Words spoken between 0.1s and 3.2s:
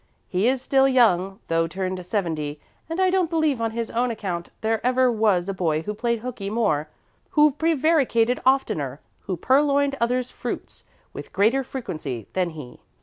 He is still young, though turned seventy, and I